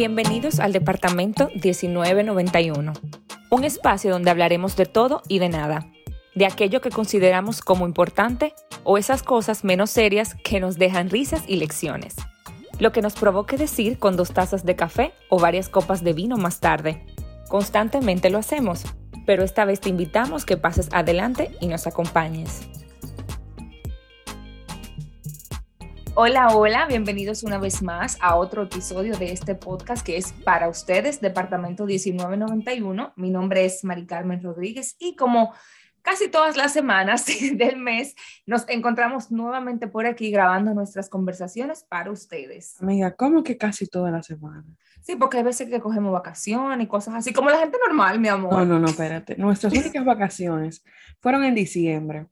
[0.00, 2.94] Bienvenidos al Departamento 1991,
[3.50, 5.86] un espacio donde hablaremos de todo y de nada,
[6.34, 11.42] de aquello que consideramos como importante o esas cosas menos serias que nos dejan risas
[11.46, 12.16] y lecciones.
[12.78, 16.38] Lo que nos provoque decir con dos tazas de café o varias copas de vino
[16.38, 17.04] más tarde.
[17.50, 18.84] Constantemente lo hacemos,
[19.26, 22.62] pero esta vez te invitamos que pases adelante y nos acompañes.
[26.16, 30.68] Hola, hola, bienvenidos una vez más a otro episodio de este podcast que es para
[30.68, 33.12] ustedes, Departamento 1991.
[33.16, 35.54] Mi nombre es Mari Carmen Rodríguez y como
[36.02, 42.10] casi todas las semanas del mes nos encontramos nuevamente por aquí grabando nuestras conversaciones para
[42.10, 42.80] ustedes.
[42.82, 44.66] Amiga, ¿cómo que casi todas las semanas?
[45.02, 48.28] Sí, porque hay veces que cogemos vacaciones y cosas así, como la gente normal, mi
[48.28, 48.52] amor.
[48.52, 49.36] No, no, no, espérate.
[49.36, 50.84] Nuestras únicas vacaciones
[51.20, 52.26] fueron en diciembre.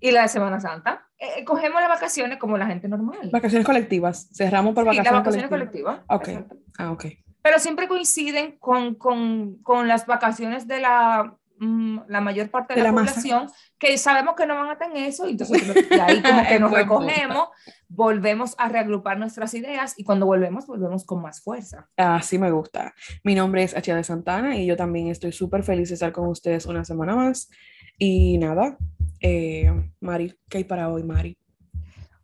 [0.00, 1.08] ¿Y la de Semana Santa?
[1.22, 3.30] Eh, eh, cogemos las vacaciones como la gente normal.
[3.32, 4.28] Vacaciones colectivas.
[4.34, 6.00] Cerramos por Sí, vacaciones, las vacaciones colectivas.
[6.08, 6.28] Ok.
[6.28, 6.56] exacto.
[6.78, 7.04] Ah, ok.
[7.42, 12.80] Pero siempre coinciden con, con, con las vacaciones de la, mm, la mayor parte de,
[12.80, 16.00] De la, la población, que sabemos que no van a tener eso, y entonces de
[16.00, 17.48] ahí como que nos recogemos,
[17.88, 21.88] volvemos a reagrupar nuestras ideas, y cuando volvemos, volvemos con más fuerza.
[21.96, 22.94] Así me gusta.
[23.22, 26.26] Mi nombre es Achia de Santana y yo también estoy súper feliz de estar con
[26.26, 27.48] ustedes una semana más.
[27.98, 28.76] Y nada,
[29.22, 31.38] eh, Mari, ¿qué hay para hoy, Mari?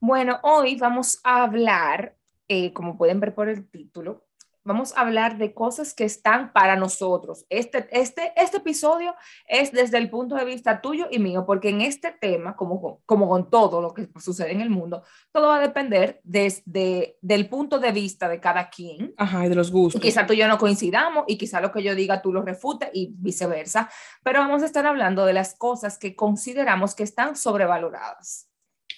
[0.01, 4.28] Bueno, hoy vamos a hablar, eh, como pueden ver por el título,
[4.69, 7.45] vamos a hablar de cosas que están para nosotros.
[7.49, 9.15] Este, este, este episodio
[9.49, 12.97] es desde el punto de vista tuyo y mío, porque en este tema, como, con-
[13.07, 15.03] como con todo lo que sucede en el mundo,
[15.33, 19.15] todo va a depender desde del punto de vista de cada quien.
[19.17, 20.01] Ajá, y de los Y gustos.
[20.03, 22.91] quizá tú y yo no coincidamos y quizá lo que yo diga tú lo refutes
[22.93, 23.91] y viceversa,
[24.23, 28.49] pero vamos a estar hablando de las cosas que consideramos que están sobrevaloradas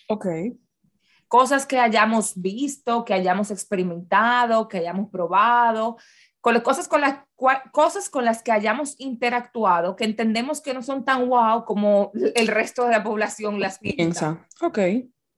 [0.09, 0.27] Ok.
[1.31, 5.97] Cosas que hayamos visto, que hayamos experimentado, que hayamos probado,
[6.41, 7.21] con las cosas con las
[7.71, 12.49] cosas con las que hayamos interactuado, que entendemos que no son tan wow como el
[12.49, 14.45] resto de la población las piensa.
[14.61, 14.79] Ok.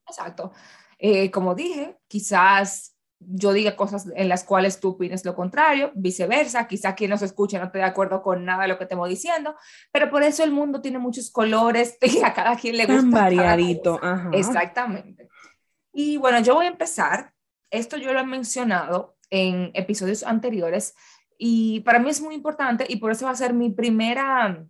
[0.09, 0.53] Exacto.
[0.99, 6.67] Eh, como dije, quizás yo diga cosas en las cuales tú opines lo contrario, viceversa,
[6.67, 9.55] quizás quien nos escuche no esté de acuerdo con nada de lo que estemos diciendo,
[9.93, 13.03] pero por eso el mundo tiene muchos colores y a cada quien le gusta.
[13.03, 14.01] Tan variadito.
[14.03, 14.31] Ajá.
[14.33, 15.29] Exactamente.
[15.93, 17.33] Y bueno, yo voy a empezar.
[17.71, 20.95] Esto yo lo he mencionado en episodios anteriores
[21.39, 24.65] y para mí es muy importante y por eso va a ser mi primera,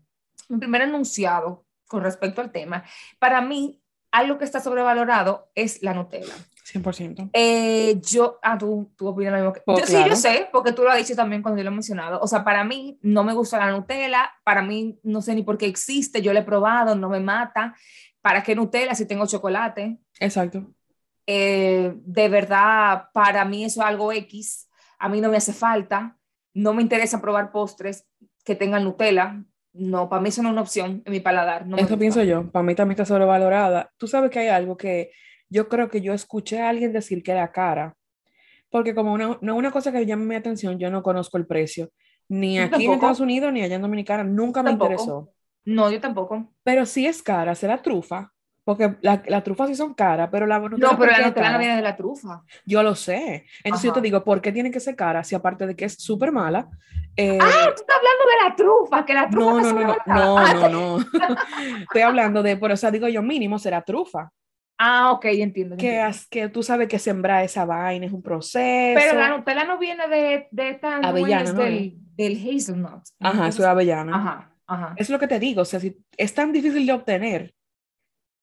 [0.48, 2.84] mi primer enunciado con respecto al tema.
[3.18, 6.34] Para mí, algo que está sobrevalorado es la Nutella.
[6.72, 7.30] 100%.
[7.32, 10.08] Eh, yo, ah, tú, tú opinas lo mismo que Oh, yo, Sí, claro.
[10.08, 12.20] yo sé, porque tú lo has dicho también cuando yo lo he mencionado.
[12.20, 15.58] O sea, para mí no me gusta la Nutella, para mí no sé ni por
[15.58, 17.74] qué existe, yo la he probado, no me mata.
[18.20, 19.98] ¿Para qué Nutella si tengo chocolate?
[20.20, 20.72] Exacto.
[21.26, 24.68] Eh, de verdad, para mí eso es algo X,
[24.98, 26.16] a mí no me hace falta,
[26.54, 28.06] no me interesa probar postres
[28.44, 31.66] que tengan Nutella, no, para mí eso no es una opción en mi paladar.
[31.66, 32.50] No Eso pienso yo.
[32.50, 33.90] Para mí también está sobrevalorada.
[33.96, 35.10] Tú sabes que hay algo que
[35.48, 37.94] yo creo que yo escuché a alguien decir que era cara.
[38.68, 41.46] Porque como una- no es una cosa que llame mi atención, yo no conozco el
[41.46, 41.90] precio.
[42.28, 42.92] Ni aquí en.
[42.92, 44.24] Estados Unidos, ni allá en Dominicana.
[44.24, 44.92] Nunca me Tampoco.
[44.92, 45.32] interesó.
[45.64, 46.52] No, yo tampoco.
[46.62, 48.32] Pero sí es cara, será trufa.
[48.64, 51.52] Porque las la trufas sí son caras, pero la Nutella, No, ¿por pero la Nutella
[51.52, 52.42] no viene de la trufa.
[52.64, 53.44] Yo lo sé.
[53.64, 54.04] Entonces yo te Ajá.
[54.04, 55.24] digo, ¿por qué tiene que ser cara?
[55.24, 56.68] Si aparte de que es súper mala.
[57.16, 60.54] eh, Ah, tú estás hablando de la trufa, que la trufa no, no, no, no,
[60.54, 60.68] no, no,
[60.98, 60.98] no.
[61.82, 64.30] Estoy hablando de, por eso digo yo, mínimo será trufa.
[64.78, 65.76] Ah, ok, entiendo.
[65.76, 66.18] que, entiendo.
[66.30, 68.98] que tú sabes que sembrar esa vaina es un proceso.
[68.98, 71.62] Pero la Nutella no viene de, de estas Avellana, nueces ¿no?
[71.64, 73.02] del, del hazelnut.
[73.20, 74.16] Ajá, eso es avellana.
[74.16, 74.94] Ajá, ajá.
[74.96, 77.54] Es lo que te digo, o sea, si es tan difícil de obtener,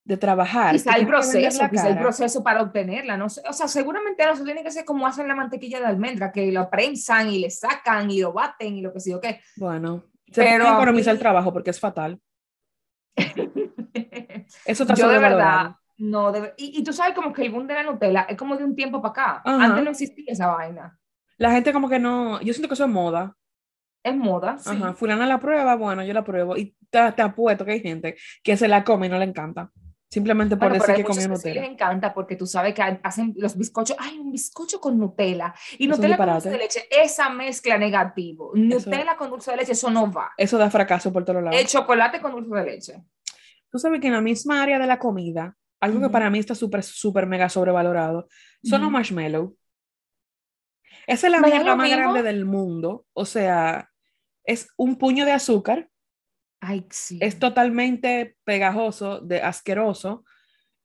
[0.09, 0.73] de trabajar.
[0.73, 2.01] Quizá el proceso, quizá el cara.
[2.01, 5.35] proceso para obtenerla, no sé, o sea, seguramente se tiene que ser como hacen la
[5.35, 8.99] mantequilla de almendra, que lo prensan y le sacan y lo baten y lo que
[8.99, 9.39] sé yo qué.
[9.55, 12.19] Bueno, se Pero a economizar el trabajo porque es fatal.
[14.65, 17.67] Eso está Yo de verdad, no, de y, y tú sabes como que el boom
[17.67, 19.63] de la Nutella es como de un tiempo para acá, Ajá.
[19.65, 20.97] antes no existía esa vaina,
[21.38, 23.35] La gente como que no, yo siento que eso es moda.
[24.03, 24.71] es moda, sí.
[24.71, 26.57] Ajá, fulana la prueba, bueno, yo la pruebo.
[26.57, 29.69] Y te, te apuesto que hay gente que se la come y no le encanta.
[30.09, 31.61] Simplemente por Bueno, que sí Nutella.
[31.61, 35.83] les encanta porque tú sabes que hacen los bizcochos, hay un bizcocho con Nutella y
[35.83, 39.73] Es un Nutella con dulce de leche, esa mezcla negativo, Nutella con dulce de leche,
[39.73, 40.31] eso no va.
[40.35, 41.59] Eso da fracaso por todos lados.
[41.59, 43.03] El chocolate con dulce de leche.
[43.71, 46.55] Tú sabes que en la misma área de la comida, algo que para mí está
[46.55, 48.27] súper, súper mega sobrevalorado,
[48.63, 49.51] son los marshmallows.
[51.05, 53.05] Esa es la ¿Me da mierda más grande del mundo.
[53.13, 53.89] O sea,
[54.44, 55.89] es un puño de azúcar,
[56.61, 57.19] Ay, sí.
[57.21, 60.23] es totalmente pegajoso, de asqueroso.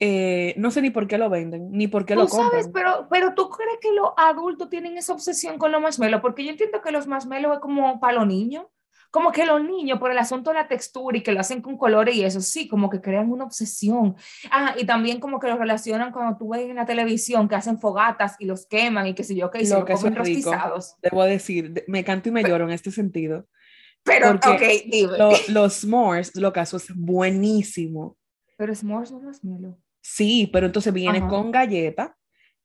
[0.01, 2.51] eh, no sé ni por qué lo venden, ni por qué lo Tú compran.
[2.51, 6.45] sabes, pero, pero tú crees que los adultos tienen esa obsesión con los marshmallows, porque
[6.45, 8.67] yo entiendo que los marshmallows es como para los niños,
[9.11, 11.79] como que los niños, por el asunto de la textura y que lo hacen con
[11.79, 14.17] colores y eso, sí, como que crean una obsesión.
[14.51, 17.79] Ah, y también como que lo relacionan cuando tú ves en la televisión que hacen
[17.79, 20.03] fogatas y los queman y qué sé yo, que y se Lo lo que eso
[20.03, 20.51] comen rico.
[21.01, 23.47] Debo decir, de- me canto y me lloro en este sentido.
[24.05, 24.49] Pero, Porque
[24.85, 25.19] ok, dime.
[25.19, 28.17] Lo- los s'mores, lo que hace es buenísimo.
[28.57, 29.79] Pero s'mores no es marshmallow.
[30.01, 31.29] Sí, pero entonces viene Ajá.
[31.29, 32.17] con galleta,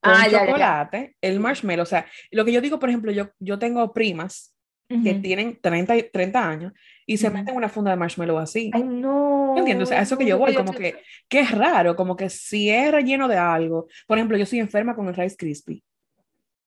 [0.01, 0.45] con Ah, ya, ya, ya.
[0.47, 1.83] chocolate, el marshmallow.
[1.83, 4.53] O sea, lo que yo digo, por ejemplo, yo, yo tengo primas
[4.89, 5.21] que Ujú.
[5.21, 6.73] tienen 30, y- 30 años
[7.05, 7.37] y se Ujú.
[7.37, 8.71] meten una funda de marshmallow así.
[8.73, 9.53] Ay, no.
[9.53, 9.87] ¿Me entiendes?
[9.87, 10.95] O sea, eso que yo voy, como que,
[11.29, 13.87] que es raro, como que si es relleno de algo.
[14.07, 15.83] Por ejemplo, yo soy enferma con el Rice Krispie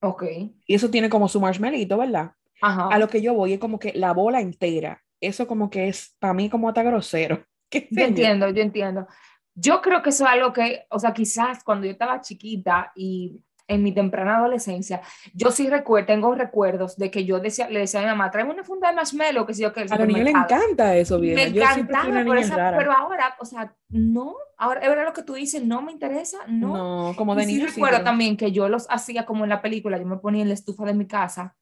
[0.00, 0.22] Ok.
[0.66, 2.32] y eso tiene como su marshmallito, ¿verdad?
[2.62, 2.88] Ajá.
[2.90, 5.02] A lo que yo voy es como que la bola entera.
[5.20, 7.44] Eso como que es, para mí, como hasta grosero.
[7.70, 9.06] ¿Qué Yo entiendo, yo entiendo.
[9.54, 13.40] Yo creo que eso es algo que, o sea, quizás cuando yo estaba chiquita y
[13.68, 15.00] en mi temprana adolescencia,
[15.34, 18.50] yo sí recuerdo, tengo recuerdos de que yo decía, le decía a mi mamá, tráeme
[18.52, 20.44] una funda de marshmallow, que sé yo, que A los niños supermercado".
[20.62, 21.48] encanta eso, Me vieja.
[21.50, 25.34] Yo encantaba, por esa- pero ahora, o sea, no, ahora es verdad lo que tú
[25.34, 27.08] dices, no me interesa, no.
[27.08, 29.44] No, como de Y sí niño sí, recuerdo pero- también que yo los hacía como
[29.44, 31.56] en la película, yo me ponía en la estufa de mi casa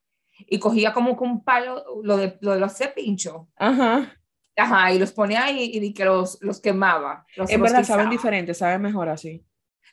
[0.47, 4.19] y cogía como con un palo, lo de, lo de los cepinchos, Ajá.
[4.57, 7.27] ajá, y los ponía ahí y, y que los, los quemaba.
[7.35, 8.11] Los En verdad saben rostizaba.
[8.11, 9.45] diferente, saben mejor así.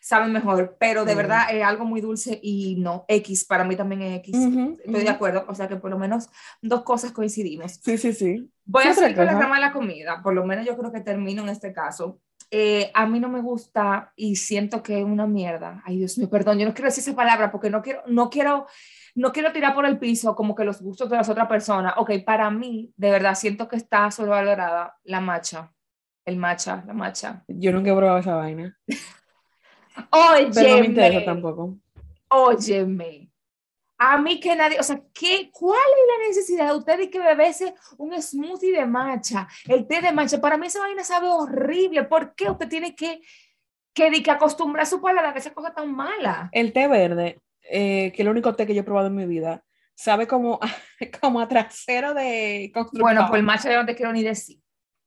[0.02, 1.18] saben mejor, pero de Mm.
[1.18, 4.38] verdad es algo muy dulce y no, X, para mí también es X.
[4.38, 5.16] Ujú, Estoy de ujú.
[5.16, 6.30] acuerdo, o sea que por lo menos
[6.62, 7.82] dos cosas coincidimos.
[7.82, 8.52] Sí, sí, sí.
[8.66, 10.92] Voy ¿Qué a seguir con la rama de la comida, por lo menos yo creo
[10.92, 12.22] que termino en este caso.
[12.52, 15.82] Eh, a mí no me gusta y siento que es una mierda.
[15.86, 18.68] Ay, Dios mío, perdón, yo no quiero decir esa palabra porque no quiero, no quiero,
[19.18, 21.96] no quiero tirar por el piso como que los gustos de las otras personas.
[21.98, 25.74] Ok, para mí, de verdad, siento que está sobrevalorada la matcha.
[26.24, 27.44] El matcha, la matcha.
[27.48, 28.78] Yo nunca he probado esa vaina.
[30.12, 31.78] Oye, Pero no me interesa tampoco.
[32.30, 33.32] Óyeme,
[33.98, 37.74] a mí que nadie, o sea, ¿qué, ¿cuál es la necesidad de ustedes que beberse
[37.98, 40.40] un smoothie de matcha, el té de matcha?
[40.40, 42.04] Para mí esa vaina sabe horrible.
[42.04, 43.22] ¿Por qué usted tiene que,
[43.94, 46.50] que, que acostumbrar su paladar a esa cosa tan mala?
[46.52, 49.26] El té verde, eh, que es el único té que yo he probado en mi
[49.26, 49.64] vida,
[49.96, 50.60] sabe como,
[51.22, 53.02] como a trasero de constructor.
[53.02, 54.60] Bueno, pues el matcha yo no te quiero ni decir.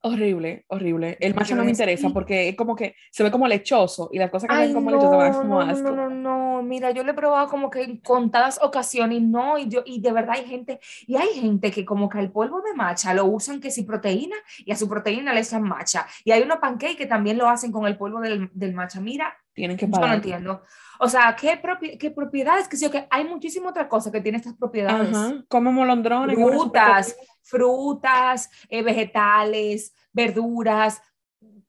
[0.02, 1.18] Horrible, horrible.
[1.20, 4.30] El quiero no me interesa porque es como que se ve como lechoso y las
[4.30, 5.90] cosas que Ay, ven como no, lechoso dan como no, asco.
[5.90, 9.68] no, no, no, mira, yo lo he probado como que en contadas ocasiones no, y,
[9.68, 12.72] yo, y de verdad hay gente, y hay gente que como que el polvo de
[12.72, 16.06] matcha lo usan que si proteína y a su proteína le echan matcha.
[16.24, 19.02] Y hay unos pancakes que también lo hacen con el polvo del, del matcha.
[19.02, 20.62] Mira, Tienen que yo no entiendo.
[21.00, 22.68] O sea, ¿qué, propi- qué propiedades?
[22.68, 25.14] Que sí, que hay muchísimas otras cosas que tienen estas propiedades.
[25.16, 26.36] Ajá, como molondrones.
[26.36, 31.02] Frutas, frutas, eh, vegetales, verduras.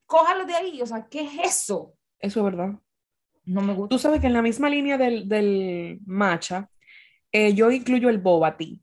[0.06, 1.94] Cójalo de ahí, o sea, ¿qué es eso?
[2.20, 2.74] Eso es verdad.
[3.46, 3.90] No me gusta.
[3.90, 6.70] Tú sabes que en la misma línea del, del matcha,
[7.32, 8.76] eh, yo incluyo el boba tea.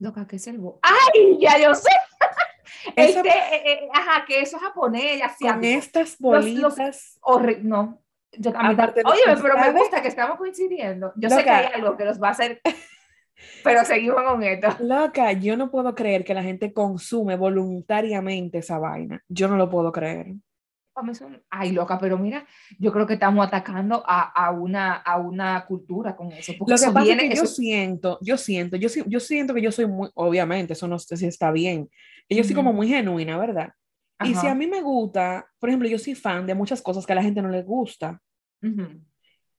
[0.00, 0.80] Loca, ¿qué es el bo?
[0.82, 1.38] ¡Ay!
[1.40, 1.90] Ya yo sé.
[2.96, 5.78] Esa- Este, eh, eh, ajá, que eso es japonés, Con asiático.
[5.78, 7.18] estas Los- los- bolitas.
[7.22, 8.00] Horri- no.
[8.36, 8.80] Yo también.
[9.06, 11.12] Oye, los pero me gusta que estamos coincidiendo.
[11.16, 11.58] Yo sé que Loca.
[11.58, 12.60] hay algo que nos va a hacer.
[13.62, 14.68] Pero seguimos con esto.
[14.80, 19.20] Loca, yo no puedo creer que la gente consume voluntariamente esa vaina.
[19.28, 20.34] Yo no lo puedo creer.
[21.50, 22.46] Ay, loca, pero mira,
[22.78, 26.52] yo creo que estamos atacando a, a una, a una cultura con eso.
[26.56, 29.18] Porque Lo que eso pasa viene, es que yo eso- siento, yo siento, yo, yo
[29.20, 31.90] siento que yo soy muy, obviamente, eso no sé si está bien,
[32.28, 33.70] que yo soy como muy genuina, ¿verdad?
[34.22, 34.52] Y si Ajá.
[34.52, 37.22] a mí me gusta, por ejemplo, yo soy fan de muchas cosas que a la
[37.22, 38.20] gente no le gusta.
[38.62, 39.00] Ujú.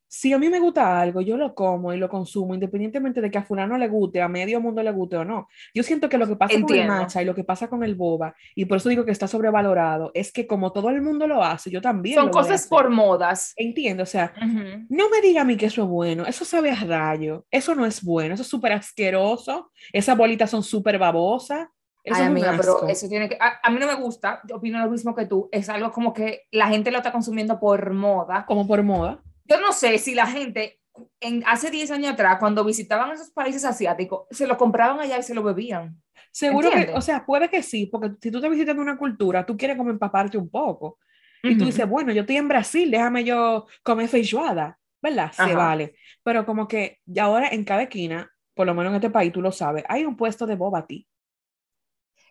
[0.08, 3.38] Si a mí me gusta algo, yo lo como y lo consumo, independientemente de que
[3.38, 5.48] a fulano le guste, a medio mundo le guste o no.
[5.74, 6.94] Yo siento que lo que pasa con el Entiendo.
[6.94, 10.12] matcha y lo que pasa con el boba, y por eso digo que está sobrevalorado,
[10.14, 13.52] es que como todo el mundo lo hace, yo también Son lo cosas por modas.
[13.58, 14.86] Entiendo, o sea, Ujú.
[14.90, 17.86] no me diga a mí que eso es bueno, eso sabe a rayo, eso no
[17.86, 21.68] es bueno, eso es súper asqueroso, esas bolitas son súper babosas,
[22.06, 23.36] eso Ay, es amiga, pero eso tiene que.
[23.40, 25.50] A, a mí no me gusta, yo opino lo mismo que tú.
[25.52, 28.46] Es algo como que la gente lo está consumiendo por moda.
[28.46, 29.24] como por moda.
[29.46, 30.80] Yo no sé si la gente
[31.20, 35.24] en, hace 10 años atrás, cuando visitaban esos países asiáticos, se lo compraban allá y
[35.24, 36.02] se lo bebían.
[36.32, 36.98] Seguro que, ¿Entiendes?
[36.98, 39.90] o sea, puede que sí, porque si tú estás visitando una cultura, tú quieres como
[39.90, 41.00] empaparte un poco.
[41.44, 45.32] Y tú dices, bueno, yo estoy en Brasil, déjame yo comer feijoada, ¿verdad?
[45.32, 45.56] Se Ajá.
[45.56, 45.96] vale.
[46.24, 49.52] Pero como que ahora en cada esquina, por lo menos en este país, tú lo
[49.52, 51.02] sabes, hay un puesto de boba tea.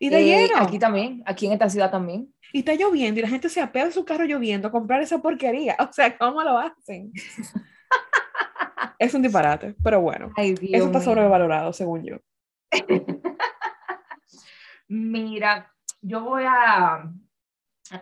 [0.04, 0.58] Y de Eh, lleno.
[0.61, 2.30] Aquí también, aquí en esta ciudad también.
[2.52, 5.23] Y está lloviendo y la gente se apea de su carro lloviendo a comprar esa
[5.23, 5.76] porquería.
[5.88, 7.11] O sea, ¿cómo lo hacen?
[8.99, 10.30] es un disparate, pero bueno.
[10.37, 12.16] Ay, Eso está sobrevalorado, según yo.
[14.88, 17.11] Mira, yo voy a,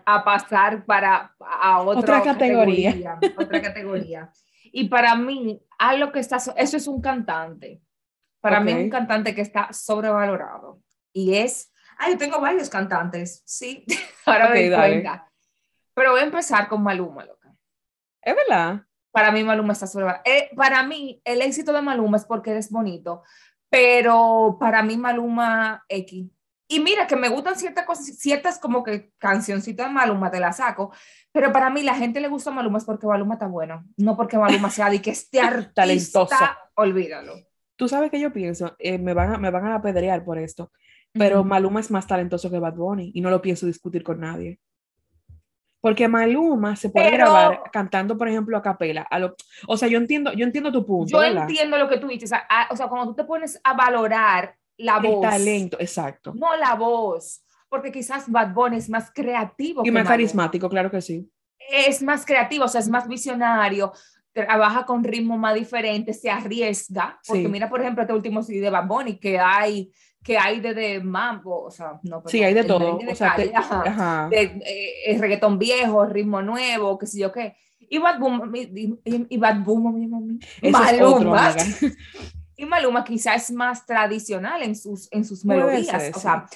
[0.04, 3.18] a pasar para a otra, categoría.
[3.36, 4.32] otra categoría.
[4.74, 7.82] Y para mí, algo que está, eso es un cantante.
[8.40, 10.80] Para mí mí un cantante que está sobrevalorado.
[11.12, 13.84] Y es, ay, yo tengo varios cantantes, sí,
[14.26, 15.28] ahora me doy cuenta.
[15.94, 17.54] Pero voy a empezar con Maluma, loca.
[18.22, 18.82] Es verdad.
[19.10, 20.22] Para mí Maluma está sobrevalorado.
[20.24, 23.22] Eh, para mí, el éxito de Maluma es porque es bonito,
[23.68, 26.30] pero para mí Maluma X.
[26.68, 30.56] Y mira que me gustan ciertas cosas, ciertas como que cancioncitas de Maluma, te las
[30.56, 30.90] saco,
[31.30, 34.38] pero para mí la gente le gusta Maluma es porque Maluma está bueno, no porque
[34.38, 36.34] Maluma sea de que esté artista, talentoso.
[36.74, 37.34] Olvídalo.
[37.76, 40.72] Tú sabes que yo pienso, eh, me, van a, me van a apedrear por esto,
[41.12, 44.58] pero Maluma es más talentoso que Bad Bunny y no lo pienso discutir con nadie.
[45.80, 49.02] Porque Maluma se puede grabar cantando, por ejemplo, a capela.
[49.10, 49.34] A lo,
[49.66, 51.10] o sea, yo entiendo, yo entiendo tu punto.
[51.10, 52.30] Yo entiendo lo que tú dices.
[52.70, 55.24] O sea, cuando tú te pones a valorar la voz.
[55.24, 56.32] El talento, exacto.
[56.34, 57.42] No la voz
[57.72, 59.80] porque quizás Bad Bunny es más creativo.
[59.82, 61.26] Y más carismático, claro que sí.
[61.70, 63.94] Es más creativo, o sea, es más visionario,
[64.30, 67.18] trabaja con ritmo más diferente, se arriesga.
[67.26, 69.90] Porque mira, por ejemplo, este último CD de Bad Bunny, que hay
[70.22, 74.62] que hay de, mambo, o sea, no, sí, hay de todo, de, o sea, de,
[74.64, 77.56] eh, reggaetón viejo, ritmo nuevo, qué sé yo qué.
[77.80, 80.06] Y Bad Bunny, y, Bad Bunny,
[80.70, 81.54] Maluma,
[82.56, 86.46] y Maluma quizás es más tradicional en sus, en sus melodías, o sea,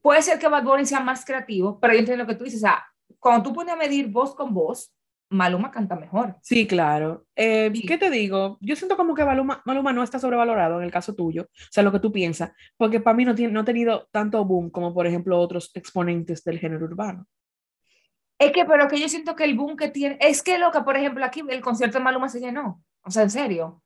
[0.00, 2.60] Puede ser que Bad Bunny sea más creativo, pero yo entiendo lo que tú dices.
[2.60, 2.84] O sea,
[3.18, 4.92] cuando tú pones a medir voz con voz,
[5.30, 6.36] Maluma canta mejor.
[6.42, 7.26] Sí, claro.
[7.36, 8.58] Eh, ¿Qué te digo?
[8.60, 11.82] Yo siento como que Maluma, Maluma, no está sobrevalorado en el caso tuyo, o sea,
[11.82, 14.94] lo que tú piensas, porque para mí no, tiene, no ha tenido tanto boom como,
[14.94, 17.26] por ejemplo, otros exponentes del género urbano.
[18.38, 20.80] Es que, pero que yo siento que el boom que tiene, es que lo que,
[20.80, 23.82] por ejemplo, aquí el concierto de Maluma se llenó, o sea, en serio.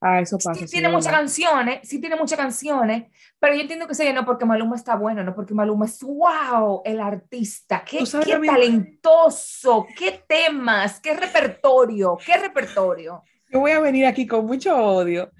[0.00, 0.54] Ah, eso pasa.
[0.54, 3.04] Sí, tiene muchas canciones, sí tiene muchas canciones,
[3.38, 6.80] pero yo entiendo que se no porque Maluma está bueno, no porque Maluma es wow,
[6.86, 13.22] el artista, qué, qué talentoso, qué temas, qué repertorio, qué repertorio.
[13.50, 15.30] Yo voy a venir aquí con mucho odio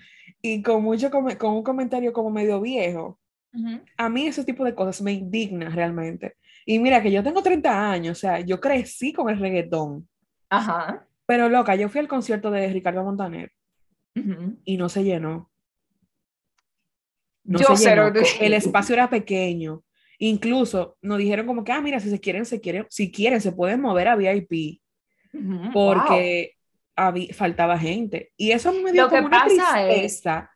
[0.42, 3.18] y con, mucho con un comentario como medio viejo.
[3.96, 6.36] A mí ese tipo de cosas me indigna realmente.
[6.66, 10.06] Y mira que yo tengo 30 años, o sea, yo crecí con el reggaetón.
[10.50, 11.06] Ajá.
[11.24, 13.50] Pero loca, yo fui al concierto de Ricardo Montaner
[14.14, 15.50] y no se llenó.
[17.44, 18.12] No se llenó.
[18.40, 19.82] El espacio era pequeño.
[20.18, 23.52] Incluso nos dijeron como que, ah, mira, si se quieren, se quieren, si quieren, se
[23.52, 24.80] pueden mover a VIP.
[25.72, 26.56] Porque
[27.32, 28.32] faltaba gente.
[28.36, 30.50] Y eso me dio como una tristeza.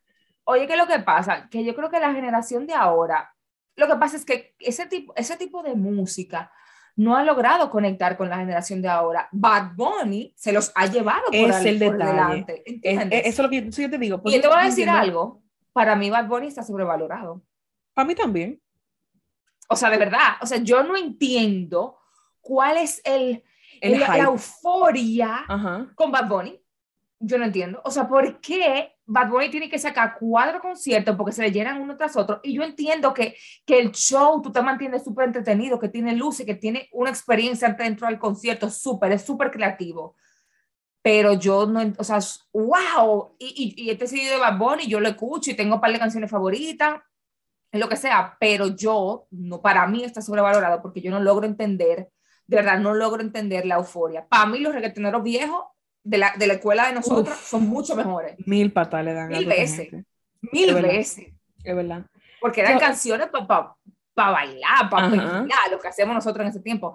[0.44, 1.48] oye, ¿qué es lo que pasa?
[1.48, 3.34] Que yo creo que la generación de ahora,
[3.76, 6.52] lo que pasa es que ese tipo, ese tipo de música
[6.96, 9.28] no ha logrado conectar con la generación de ahora.
[9.32, 12.62] Bad Bunny se los ha llevado por, es el delante.
[12.82, 14.22] Es, eso es lo que yo te digo.
[14.26, 15.42] Y te voy a decir algo.
[15.72, 17.42] Para mí Bad Bunny está sobrevalorado.
[17.94, 18.60] Para mí también.
[19.68, 20.36] O sea, de verdad.
[20.40, 21.98] O sea, yo no entiendo
[22.40, 23.42] cuál es el,
[23.82, 25.44] la, euforia
[25.96, 26.60] con Bad Bunny.
[27.18, 27.80] Yo no entiendo.
[27.84, 31.80] O sea, ¿por qué Bad Bunny tiene que sacar cuatro conciertos porque se le llenan
[31.80, 32.40] uno tras otro.
[32.42, 36.46] Y yo entiendo que, que el show tú te mantienes súper entretenido, que tiene luces,
[36.46, 40.16] que tiene una experiencia dentro del concierto súper, es súper creativo.
[41.02, 42.18] Pero yo no, o sea,
[42.52, 43.36] wow.
[43.38, 45.92] Y, y, y este CD de Bad Bunny yo lo escucho y tengo un par
[45.92, 47.00] de canciones favoritas,
[47.72, 48.36] lo que sea.
[48.40, 52.10] Pero yo, no, para mí está sobrevalorado porque yo no logro entender,
[52.46, 54.26] de verdad, no logro entender la euforia.
[54.26, 55.64] Para mí los reggaetoneros viejos
[56.04, 58.36] de la, de la escuela de nosotros son mucho mejores.
[58.46, 59.28] Mil patas le dan.
[59.28, 59.88] Mil veces.
[60.52, 61.26] Mil veces.
[61.64, 62.04] Es verdad.
[62.40, 63.76] Porque eran canciones para pa,
[64.12, 66.94] pa bailar, para bailar, lo que hacemos nosotros en ese tiempo.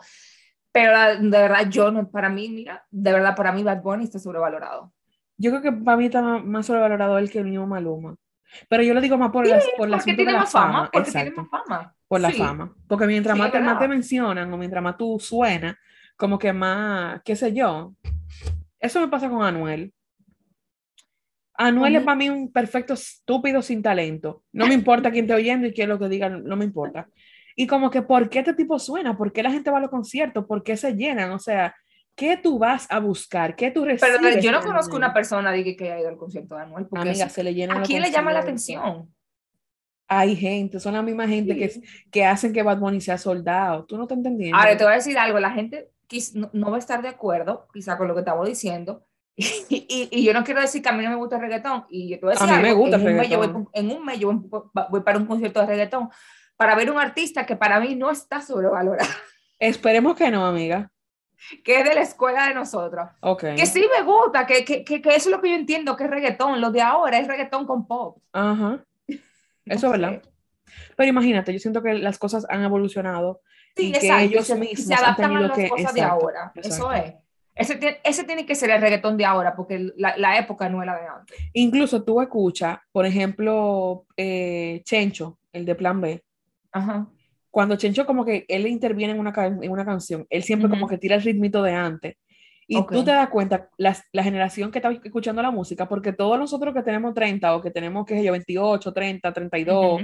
[0.71, 4.19] Pero de verdad, yo, no, para mí, mira, de verdad, para mí Bad Bunny está
[4.19, 4.93] sobrevalorado.
[5.37, 8.15] Yo creo que para mí está más sobrevalorado el que el mismo Maluma.
[8.67, 10.89] Pero yo lo digo más por, las, por la tiene más fama.
[10.91, 11.95] Porque tiene más fama.
[12.07, 12.73] Por la fama.
[12.87, 15.75] Porque mientras más, te, más te mencionan o mientras más tú suenas,
[16.15, 17.93] como que más, qué sé yo,
[18.79, 19.93] eso me pasa con Anuel.
[21.55, 24.43] Anuel es para mí un perfecto estúpido sin talento.
[24.53, 27.09] No me importa quién te oyendo y qué es lo que digan, no me importa.
[27.53, 29.17] Y como que, ¿por qué este tipo suena?
[29.17, 30.45] ¿Por qué la gente va a los conciertos?
[30.45, 31.31] ¿Por qué se llenan?
[31.31, 31.75] O sea,
[32.15, 33.57] ¿qué tú vas a buscar?
[33.57, 34.17] ¿Qué tú recibes?
[34.21, 36.87] Pero yo no conozco una persona que, que haya ido al concierto de Anuel.
[36.93, 39.13] Amiga, se le llena ¿A quién le llama la atención?
[40.07, 43.83] Hay gente, son la misma gente que, que hacen que Bad Bunny sea soldado.
[43.85, 44.57] Tú no te entendiendo.
[44.57, 45.39] Ahora, te voy a decir algo.
[45.39, 45.89] La gente
[46.53, 49.05] no, va a estar de acuerdo quizá con lo que estamos diciendo.
[49.69, 51.85] Y, y, yo no quiero decir que a mí no me gusta el reggaetón.
[51.89, 54.05] Y yo te voy a decir, mí me gusta en, un mes voy, en un
[54.05, 54.33] mes yo
[54.89, 56.09] voy, para un concierto de reggaetón
[56.57, 59.09] para ver un artista que para mí no está sobrevalorado.
[59.59, 60.91] Esperemos que no, amiga.
[61.63, 63.07] Que es de la escuela de nosotros.
[63.21, 63.55] Okay.
[63.55, 66.09] Que sí me gusta, que, que, que, eso es lo que yo entiendo que es
[66.09, 66.59] reggaetón.
[66.59, 68.21] Lo de ahora es reggaetón con pop.
[68.33, 68.83] Ajá.
[69.65, 70.21] Eso es verdad.
[70.95, 73.41] Pero imagínate, yo siento que las cosas han evolucionado
[73.75, 76.51] y que ellos mismos se adaptan a las cosas de ahora.
[76.55, 77.13] Eso es.
[77.55, 80.85] Ese, ese, tiene que ser el reggaetón de ahora, porque la, la, época no es
[80.85, 81.37] la de antes.
[81.51, 86.23] Incluso tú escuchas, por ejemplo, eh, Chencho, el de Plan B.
[86.71, 87.09] Ajá.
[87.51, 90.97] Cuando Chencho como que él interviene en una, en una canción, él siempre como que
[90.97, 92.15] tira el ritmito de antes.
[92.65, 96.37] Y tú te das cuenta, la, la, generación que está escuchando la música, porque todos
[96.37, 100.01] nosotros que tenemos 30 o que tenemos, qué sé yo, 28, 30, 32,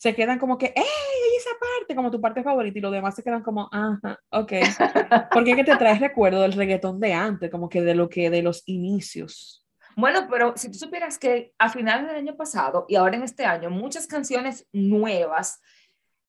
[0.00, 1.36] se quedan como que, ¡ey!
[1.36, 4.52] Esa parte, como tu parte favorita, y los demás se quedan como, ajá, ok.
[5.32, 8.30] Porque es que te traes recuerdo del reggaetón de antes, como que de lo que,
[8.30, 9.66] de los inicios.
[9.96, 13.44] Bueno, pero si tú supieras que a finales del año pasado y ahora en este
[13.44, 15.60] año, muchas canciones nuevas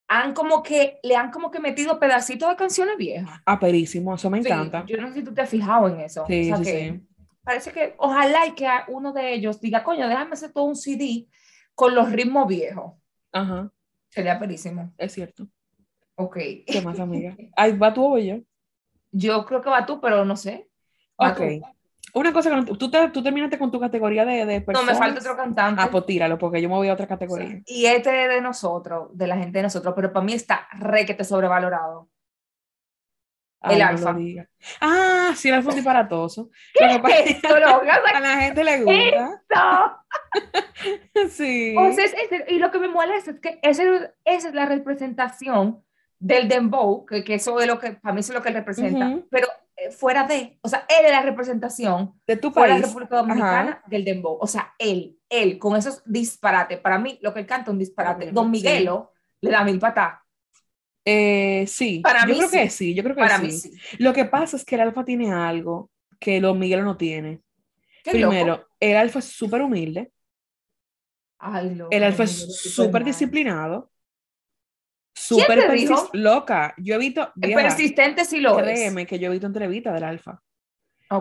[0.10, 3.40] han como que, le han como que metido pedacitos de canciones viejas.
[3.46, 4.84] Ah, perísimo, eso me encanta.
[4.86, 6.26] Yo no sé si tú te has fijado en eso.
[6.28, 7.02] Sí, sí, sí.
[7.42, 11.30] Parece que, ojalá y que uno de ellos diga, coño, déjame hacer todo un CD
[11.74, 13.01] con los ritmos viejos.
[13.32, 13.72] Ajá.
[14.10, 14.94] Sería perísimo.
[14.98, 15.48] Es cierto.
[16.16, 16.38] Ok.
[16.68, 17.36] ¿Qué más, amiga?
[17.56, 18.38] Ay, ¿Va tú o yo?
[19.12, 20.70] Yo creo que va tú, pero no sé.
[21.16, 21.42] ok.
[22.14, 24.88] Una cosa que tú, te, tú terminaste con tu categoría de, de personas.
[24.88, 25.82] No, me falta otro cantante.
[25.82, 27.62] Ah, pues tíralo, porque yo me voy a otra categoría.
[27.66, 31.06] Y este es de nosotros, de la gente de nosotros, pero para mí está re
[31.06, 32.10] que te sobrevalorado.
[33.70, 34.16] El alfa.
[34.82, 36.50] ah, sí, el alfa es disparatoso.
[36.74, 40.04] ¿Qué es esto, a la gente le gusta.
[41.30, 41.76] sí.
[41.78, 42.06] O sea,
[42.48, 43.84] y lo que me molesta es que esa,
[44.26, 45.84] esa es la representación
[46.20, 48.56] del dembow, que, que, eso es lo que, para mí eso es lo que él
[48.56, 52.88] representa, pero eh, fuera de, o sea, él es la representación de tu país, la
[52.88, 57.40] República Dominicana del dembow, o sea, él, él, con esos disparates, para mí lo que
[57.40, 60.20] él canta es un disparate, Don Miguelo le da mil patas.
[61.04, 63.72] Eh, sí, para yo creo que sí, yo creo que para Mí sí.
[63.98, 65.90] Lo que pasa es que el Alfa tiene algo
[66.20, 67.42] que Don Miguelo no tiene.
[68.04, 70.12] Primero, el Alfa es súper humilde.
[71.40, 73.92] Ay, el Alfa es súper disciplinado.
[75.14, 75.68] Súper
[76.14, 76.74] loca.
[76.78, 77.32] Yo he visto.
[77.40, 80.42] persistente sí lo créeme que yo he visto entrevistas del alfa.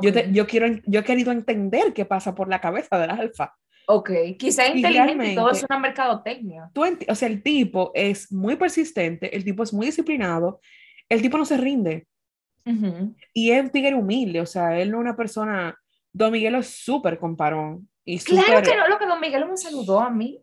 [0.03, 3.57] Yo, yo, quiero, yo he querido entender qué pasa por la cabeza del alfa.
[3.93, 6.71] Ok, quizá inteligente todo es una mercadotecnia.
[6.73, 10.61] Tú o sea, el tipo es muy persistente, el tipo es muy disciplinado,
[11.09, 12.07] el tipo no se rinde.
[13.35, 15.77] Y es un tigre humilde, o sea, él no es una persona.
[16.13, 17.89] Don Miguel es súper comparón.
[18.05, 20.41] Y claro que no, lo que Don Miguel me saludó a mí.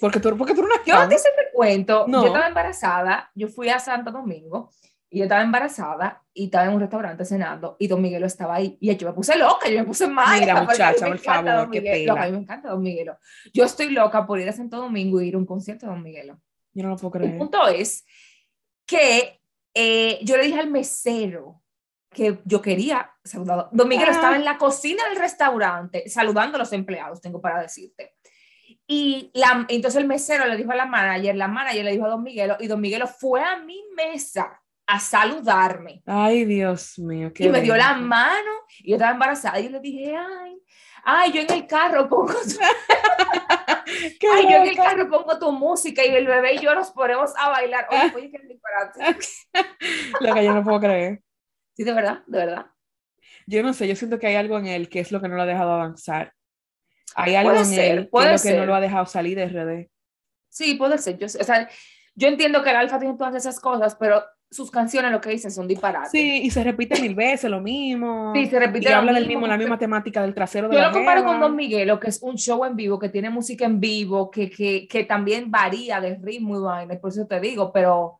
[0.00, 1.16] Porque tú, porque tú una Yo te
[1.52, 4.70] cuento, yo estaba embarazada, yo fui a Santo Domingo
[5.10, 8.76] y yo estaba embarazada y estaba en un restaurante cenando y Don Miguelo estaba ahí
[8.80, 10.38] y yo me puse loca, yo me puse mal.
[10.38, 12.22] Mira muchacha, por favor, qué pena.
[12.22, 13.18] A mí me encanta Don Miguelo.
[13.52, 16.02] Yo estoy loca por ir a Santo Domingo y ir a un concierto de Don
[16.02, 16.40] Miguelo.
[16.74, 17.32] Yo no lo puedo creer.
[17.32, 18.04] El punto es
[18.86, 19.40] que
[19.74, 21.62] eh, yo le dije al mesero
[22.10, 23.68] que yo quería saludar.
[23.72, 24.36] Don Miguelo estaba ah.
[24.36, 28.14] en la cocina del restaurante saludando a los empleados, tengo para decirte.
[28.86, 32.10] Y la, entonces el mesero le dijo a la manager, la manager le dijo a
[32.10, 36.02] Don Miguelo, y Don Miguelo fue a mi mesa a saludarme.
[36.06, 37.30] Ay, Dios mío.
[37.34, 40.58] Qué y me dio la mano, y yo estaba embarazada, y yo le dije, ay,
[41.04, 42.58] ay, yo en el carro pongo tu...
[44.32, 47.34] ay, yo en el carro pongo tu música, y el bebé y yo nos ponemos
[47.36, 47.86] a bailar.
[47.90, 49.18] Oye, oye, qué disparate.
[50.20, 51.22] Lo que yo no puedo creer.
[51.76, 52.66] Sí, de verdad, de verdad.
[53.46, 55.36] Yo no sé, yo siento que hay algo en él que es lo que no
[55.36, 56.32] lo ha dejado avanzar.
[57.14, 59.90] Hay algo en él que, que no lo ha dejado salir de RD.
[60.48, 61.18] Sí, puede ser.
[61.18, 61.68] Yo, o sea,
[62.14, 65.50] yo entiendo que el Alfa tiene todas esas cosas, pero sus canciones lo que dicen
[65.50, 66.10] son disparates.
[66.10, 68.32] Sí, y se repite mil veces lo mismo.
[68.34, 68.88] Sí, se repite.
[68.88, 71.54] Y habla del mismo, la misma temática del trasero de Yo lo comparo con Don
[71.54, 75.04] Miguelo, que es un show en vivo, que tiene música en vivo, que, que, que
[75.04, 78.17] también varía de ritmo y vaina, por eso te digo, pero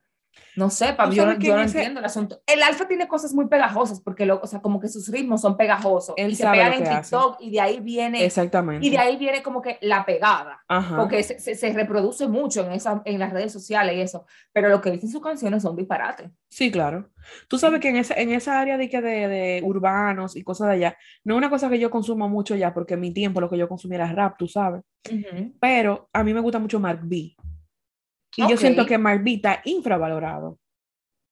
[0.59, 2.43] no sé, yo, no, entiendo el asunto.
[2.45, 5.57] El alfa tiene cosas muy pegajosas, porque lo, o sea, como que sus ritmos son
[5.57, 6.15] pegajosos.
[6.17, 8.25] Él y se pegan en TikTok y de ahí viene.
[8.25, 8.85] Exactamente.
[8.85, 10.65] Y de ahí viene como que la pegada.
[10.97, 14.27] Porque se, se, reproduce mucho en, esa, en las redes sociales y eso.
[14.53, 16.29] Pero lo que dicen sus canciones son disparates.
[16.49, 17.09] Sí, claro.
[17.47, 20.75] Tú sabes que en esa, en esa área de, de, de urbanos y cosas de
[20.75, 23.49] allá, no es una cosa que yo consumo mucho ya, porque en mi tiempo lo
[23.49, 24.83] que yo consumía era rap, tú sabes.
[25.61, 27.37] Pero a mí me gusta mucho Mark B.
[28.37, 30.59] Y yo siento que Marvita está infravalorado.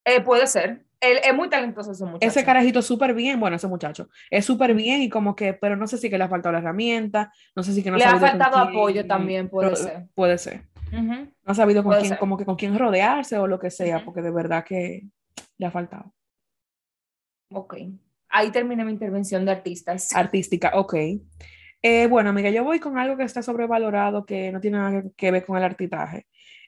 [0.05, 0.87] Eh, puede ser.
[1.01, 2.27] Él es muy talentoso ese muchacho.
[2.27, 5.87] Ese carajito súper bien, bueno, ese muchacho, es súper bien y como que, pero no
[5.87, 8.19] sé si que le ha faltado la herramienta, no sé si que no Le ha
[8.19, 10.07] faltado apoyo también, puede ser.
[10.15, 10.63] Puede ser.
[10.93, 14.23] No ha sabido con quién, como que con quién rodearse o lo que sea, porque
[14.23, 15.03] de verdad que
[15.59, 16.15] le ha faltado.
[17.53, 17.77] Ok.
[18.29, 20.13] Ahí termina mi intervención de artistas.
[20.17, 20.95] Artística, ok.
[21.83, 25.31] Eh, bueno, amiga, yo voy con algo que está sobrevalorado, que no tiene nada que
[25.31, 26.27] ver con el artitaje.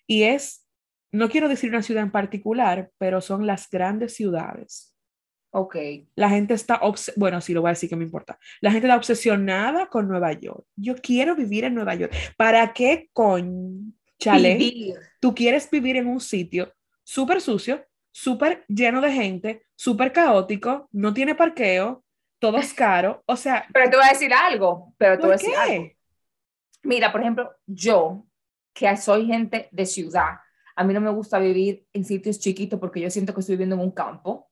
[0.08, 0.66] Y es,
[1.12, 4.94] no quiero decir una ciudad en particular, pero son las grandes ciudades.
[5.50, 5.76] Ok.
[6.14, 6.80] La gente está,
[7.16, 8.38] bueno, sí lo voy a decir que me importa.
[8.60, 10.66] La gente está obsesionada con Nueva York.
[10.76, 12.12] Yo quiero vivir en Nueva York.
[12.36, 14.94] ¿Para qué con chale?
[15.20, 21.14] Tú quieres vivir en un sitio súper sucio, súper lleno de gente, súper caótico, no
[21.14, 22.04] tiene parqueo,
[22.38, 23.66] todo es caro, o sea...
[23.72, 25.90] Pero te voy a decir algo, pero te voy a decir algo.
[26.82, 28.26] Mira, por ejemplo, yo,
[28.78, 30.38] que soy gente de ciudad,
[30.76, 33.74] a mí no me gusta vivir en sitios chiquitos porque yo siento que estoy viviendo
[33.74, 34.48] en un campo,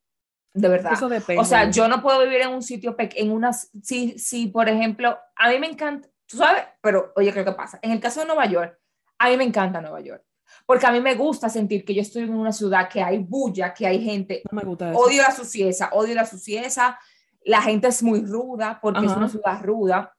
[0.52, 0.94] de verdad.
[0.94, 1.40] Eso depende.
[1.40, 5.16] O sea, yo no puedo vivir en un sitio, en una, si, si, por ejemplo,
[5.36, 7.78] a mí me encanta, tú sabes, pero oye, ¿qué pasa?
[7.80, 8.76] En el caso de Nueva York,
[9.18, 10.24] a mí me encanta Nueva York.
[10.64, 13.72] Porque a mí me gusta sentir que yo estoy en una ciudad que hay bulla,
[13.72, 14.42] que hay gente.
[14.50, 14.98] No me gusta eso.
[14.98, 16.96] Odio la suciedad, odio la suciedad.
[17.44, 20.16] La gente es muy ruda porque es una ciudad ruda.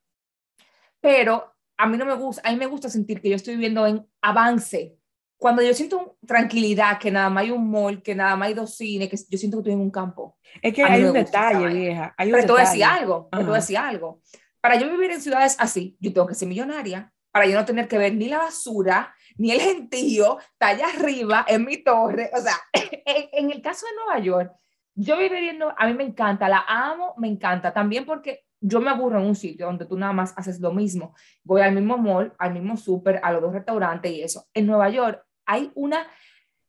[1.02, 3.85] Pero a mí no me gusta, a mí me gusta sentir que yo estoy viviendo
[3.85, 4.97] en avance.
[5.37, 8.75] Cuando yo siento tranquilidad, que nada más hay un mall, que nada más hay dos
[8.75, 10.37] cines, que yo siento que estoy en un campo.
[10.61, 12.15] Es que hay un detalle, vieja.
[12.17, 14.21] Hay un pero a decir algo, a decir algo.
[14.59, 17.87] Para yo vivir en ciudades así, yo tengo que ser millonaria, para yo no tener
[17.87, 22.31] que ver ni la basura, ni el gentío, está allá arriba en mi torre.
[22.33, 24.51] O sea, en, el caso de Nueva York,
[24.95, 29.20] yo en, a mí me encanta, la amo, me encanta, también porque yo me aburro
[29.20, 31.15] en un sitio donde tú nada más haces lo mismo.
[31.43, 34.48] Voy al mismo mall, al mismo súper, a los dos restaurantes y eso.
[34.54, 36.08] En Nueva York hay una,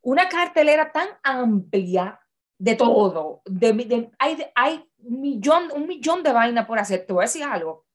[0.02, 2.20] una cartelera tan amplia
[2.58, 3.42] de todo.
[3.44, 7.06] De, hay hay millón, un millón de vainas por hacer.
[7.06, 7.86] Te voy a decir algo.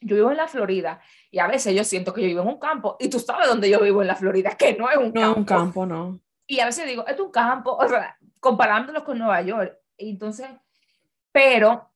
[0.00, 2.58] Yo vivo en la Florida y a veces yo siento que yo vivo en un
[2.58, 5.20] campo y tú sabes dónde yo vivo en la Florida, que no es un campo.
[5.20, 6.20] No es un campo, no.
[6.46, 9.78] Y a veces digo, es un campo, o sea, comparándolo con Nueva York.
[9.96, 10.48] Entonces,
[11.32, 11.90] pero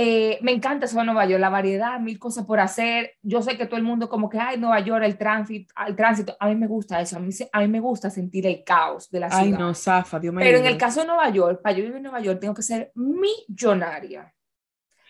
[0.00, 3.14] eh, me encanta eso de Nueva York, la variedad, mil cosas por hacer.
[3.20, 6.36] Yo sé que todo el mundo como que, ay, Nueva York, el tránsito, el tránsito.
[6.38, 9.20] A mí me gusta eso, a mí, a mí me gusta sentir el caos de
[9.20, 9.44] la ciudad.
[9.44, 10.44] Ay, no, zafa, Dios mío.
[10.44, 12.62] Pero en el caso de Nueva York, para yo vivir en Nueva York, tengo que
[12.62, 14.32] ser millonaria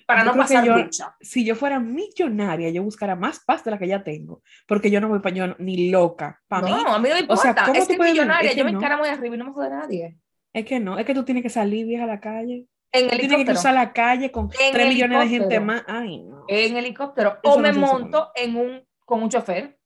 [0.08, 0.74] para no pasar yo,
[1.20, 5.02] Si yo fuera millonaria, yo buscara más paz de la que ya tengo, porque yo
[5.02, 6.40] no voy yo ni loca.
[6.48, 7.50] Para no, mí, a mí no me importa.
[7.50, 9.68] O sea, ¿cómo es que millonaria, yo me encara muy arriba y no me jode
[9.68, 10.16] nadie.
[10.54, 12.64] Es que no, es que tú tienes que salir vieja a la calle.
[12.92, 13.28] En helicóptero.
[13.28, 15.84] Tienes que cruzar la calle con tres 3 millones de gente más.
[15.86, 16.44] Ay, no.
[16.48, 17.38] En helicóptero.
[17.44, 19.78] o me monto en un, con un chofer.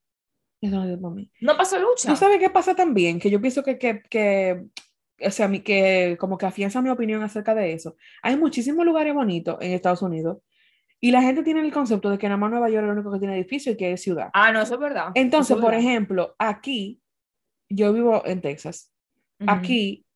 [0.61, 1.29] Eso no es.
[1.41, 2.09] No pasa lucha.
[2.09, 3.19] ¿Tú sabes qué pasa también?
[3.19, 4.65] Que yo pienso que, que, que
[5.21, 7.97] o sea, que como que afianza mi opinión acerca de eso.
[8.23, 10.39] Hay muchísimos lugares bonitos en Estados Unidos
[11.01, 13.13] y la gente tiene el concepto de que nada más Nueva York es lo único
[13.13, 14.31] que tiene edificio y que es ciudad.
[14.35, 15.09] Ah, no, eso es verdad.
[15.15, 17.01] Entonces, por ejemplo, aquí,
[17.69, 18.93] yo vivo en Texas.
[19.45, 20.07] Aquí,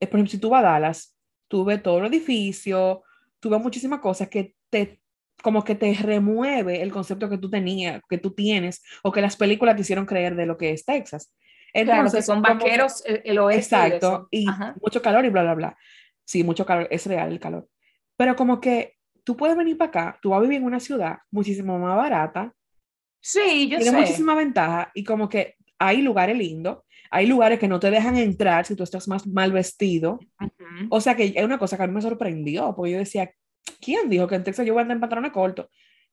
[0.00, 1.14] eh, por ejemplo, si tú vas a Dallas,
[1.50, 3.02] tú ves todo el edificio,
[3.40, 5.00] tú ves muchísimas cosas que te
[5.42, 9.36] como que te remueve el concepto que tú tenías, que tú tienes, o que las
[9.36, 11.34] películas te hicieron creer de lo que es Texas.
[11.72, 13.76] Entonces, que son vaqueros el, oeste.
[13.76, 14.46] Exacto, y,
[14.82, 15.78] mucho calor y bla, bla, bla.
[16.24, 17.66] Sí, mucho calor, es real el calor.
[18.18, 21.18] Pero como que tú puedes venir para acá, tú vas a vivir en una ciudad
[21.30, 22.52] muchísimo más barata.
[23.20, 27.80] Sí, yo tiene muchísima ventaja y como que hay lugares lindos, hay lugares que no
[27.80, 30.20] te dejan entrar si tú estás más mal vestido.
[30.88, 33.30] O sea que es una cosa que a mí me sorprendió, porque yo decía,
[33.80, 35.66] ¿quién dijo que en Texas yo voy a andar en pantalones cortos?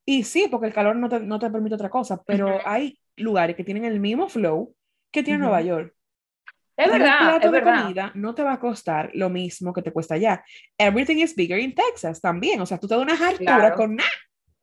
[0.06, 3.56] Y sí, porque el calor no te, no te permite otra cosa, pero hay lugares
[3.56, 4.74] que tienen el mismo flow
[5.12, 5.94] que tiene Nueva York.
[6.78, 7.22] Es verdad.
[7.22, 10.44] Un plato de comida no te va a costar lo mismo que te cuesta allá.
[10.78, 12.62] Everything is bigger in Texas también.
[12.62, 14.10] O sea, tú te das una hartura con nada.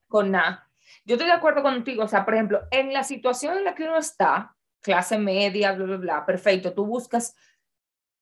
[0.07, 0.71] Con nada.
[1.05, 2.05] Yo estoy de acuerdo contigo.
[2.05, 5.87] O sea, por ejemplo, en la situación en la que uno está, clase media, bla,
[5.87, 6.73] bla, bla, perfecto.
[6.73, 7.35] Tú buscas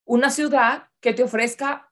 [0.05, 1.91] una ciudad que te ofrezca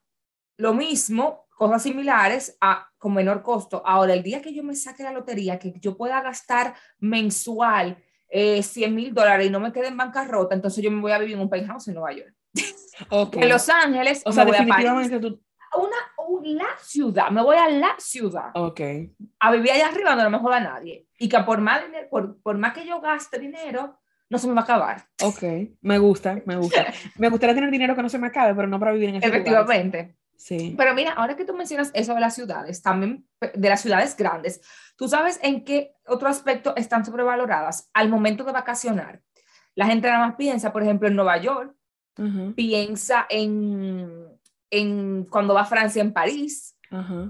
[0.57, 3.81] lo mismo, cosas similares, a, con menor costo.
[3.85, 7.97] Ahora, el día que yo me saque la lotería, que yo pueda gastar mensual
[8.29, 11.19] eh, 100 mil dólares y no me quede en bancarrota, entonces yo me voy a
[11.19, 12.33] vivir en un penthouse en Nueva York.
[13.33, 15.41] En Los Ángeles, o sea, definitivamente tú...
[15.73, 15.97] Una,
[16.27, 18.51] una, ciudad, me voy a la ciudad.
[18.55, 18.81] Ok.
[19.39, 21.07] A vivir allá arriba donde no me joda nadie.
[21.17, 24.00] Y que por más, por, por más que yo gaste dinero,
[24.31, 25.03] no se me va a acabar.
[25.23, 25.43] Ok,
[25.81, 26.85] me gusta, me gusta.
[27.17, 29.27] me gustaría tener dinero que no se me acabe, pero no para vivir en ese
[29.27, 30.15] Efectivamente.
[30.37, 30.73] Sí.
[30.77, 34.61] Pero mira, ahora que tú mencionas eso de las ciudades, también de las ciudades grandes,
[34.95, 37.89] ¿tú sabes en qué otro aspecto están sobrevaloradas?
[37.93, 39.21] Al momento de vacacionar.
[39.75, 41.75] La gente nada más piensa, por ejemplo, en Nueva York,
[42.55, 44.27] piensa en,
[44.69, 46.77] en cuando va a Francia, en París,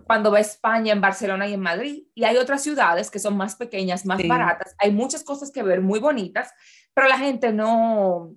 [0.06, 2.04] cuando va a España, en Barcelona y en Madrid.
[2.16, 4.76] Y hay otras ciudades que son más pequeñas, más baratas.
[4.80, 6.52] Hay muchas cosas que ver muy bonitas,
[6.94, 8.36] pero la gente no,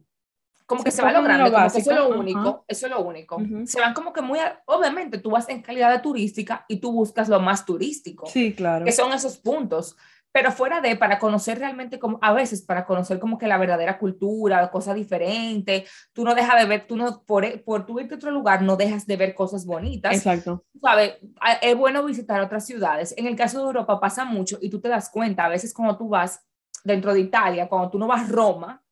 [0.66, 3.38] como que se, va logrando, como que eso es lo único, eso es lo único.
[3.66, 7.28] Se van como que muy, obviamente tú vas en calidad de turística y tú buscas
[7.28, 8.26] lo más turístico.
[8.26, 8.84] Sí, claro.
[8.84, 9.96] Que son esos puntos.
[10.32, 13.98] Pero fuera de, para conocer realmente, como, a veces para conocer como que la verdadera
[13.98, 18.16] cultura, cosas diferentes, tú no dejas de ver, tú no, por, por tú irte a
[18.16, 20.12] otro lugar, no dejas de ver cosas bonitas.
[20.12, 20.64] Exacto.
[20.82, 21.18] ¿Sabes?
[21.62, 23.14] Es bueno visitar otras ciudades.
[23.16, 25.96] En el caso de Europa pasa mucho y tú te das cuenta, a veces cuando
[25.96, 26.44] tú vas
[26.84, 28.84] dentro de Italia, cuando tú no vas a Roma,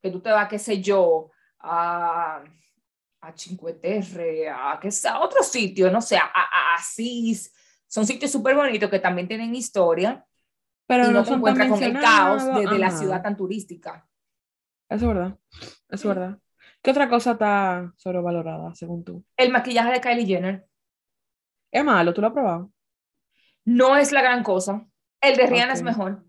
[0.00, 2.42] que tú te vas, qué sé yo, a,
[3.20, 7.52] a Cinque Terre, a, que sea, otro sitio, no sé, a, a Asís.
[7.86, 10.24] Son sitios súper bonitos que también tienen historia.
[10.86, 14.06] Pero no, se encuentra con el caos de, la ciudad tan turística.
[14.88, 15.38] Es verdad,
[15.88, 16.38] es verdad.
[16.82, 19.24] ¿Qué otra cosa está sobrevalorada, según tú?
[19.36, 20.66] El maquillaje de Kylie Jenner.
[21.70, 22.72] Es malo, ¿tú lo has probado?
[23.64, 24.86] No es la gran cosa.
[25.20, 26.24] El de Rihanna es mejor.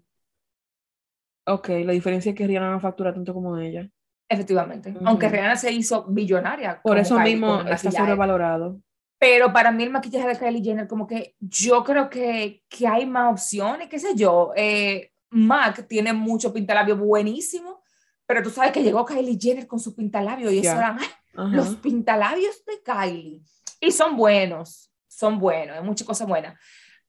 [1.45, 3.89] Ok, la diferencia es que Rihanna no factura tanto como ella.
[4.29, 4.93] Efectivamente.
[5.06, 6.82] Aunque Rihanna se hizo billonaria.
[6.82, 8.79] Por eso mismo está sobrevalorado.
[9.19, 13.06] Pero para mí el maquillaje de Kylie Jenner, como que yo creo que, que hay
[13.06, 14.51] más opciones, qué sé yo.
[14.56, 17.82] Eh, MAC tiene mucho pintalabio buenísimo,
[18.25, 20.97] pero tú sabes que llegó Kylie Jenner con su pintalabio y eso eran
[21.34, 23.41] los pintalabios de Kylie.
[23.79, 26.60] Y son buenos, son buenos, hay muchas cosas buenas.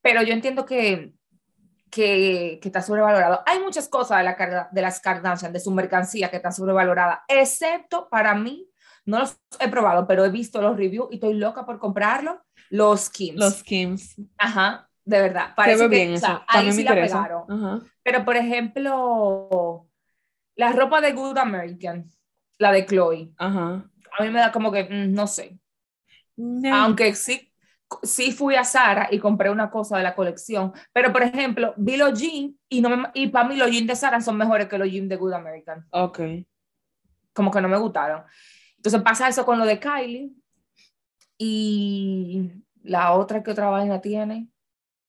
[0.01, 1.15] Pero yo entiendo que,
[1.91, 3.43] que, que, está sobrevalorado.
[3.47, 8.09] Hay muchas cosas de, la, de las Kardashian, de su mercancía, que están sobrevaloradas, excepto
[8.09, 8.69] para mí,
[9.07, 13.11] no los he probado, pero he visto los reviews y estoy loca por comprarlo, los
[13.11, 13.39] Kims.
[13.39, 14.17] Los Kims.
[14.39, 15.55] Ajá, de verdad.
[15.55, 17.85] Parece que, bien ahí sí la pegaron.
[18.03, 19.89] Pero, por ejemplo,
[20.57, 22.11] la ropa de Good American,
[22.59, 23.85] la de Chloe, Ajá.
[24.19, 25.59] a mí me da como que, mm, no sé.
[26.73, 27.54] Aunque sí,
[28.03, 31.97] sí fui a Sara y compré una cosa de la colección, pero por ejemplo, vi
[31.97, 34.91] los jeans y, no y para mí los jeans de Sara son mejores que los
[34.91, 35.87] jeans de Good American.
[35.91, 36.21] Ok.
[37.33, 38.23] Como que no me gustaron.
[38.77, 40.33] Entonces pasa eso con lo de Kylie
[41.39, 42.53] y
[42.83, 44.49] la otra que otra vaina tiene,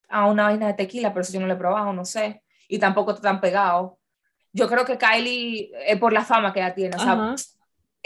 [0.08, 2.42] a ah, una vaina de tequila, pero eso yo no lo he probado, no sé,
[2.68, 3.98] y tampoco está tan pegado.
[4.52, 7.34] Yo creo que Kylie es por la fama que ella tiene, o sea,